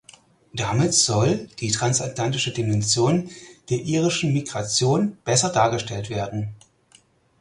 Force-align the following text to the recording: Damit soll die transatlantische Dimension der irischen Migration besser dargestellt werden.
Damit 0.55 0.95
soll 0.95 1.47
die 1.59 1.69
transatlantische 1.69 2.49
Dimension 2.51 3.29
der 3.69 3.77
irischen 3.81 4.33
Migration 4.33 5.19
besser 5.23 5.49
dargestellt 5.49 6.09
werden. 6.09 6.55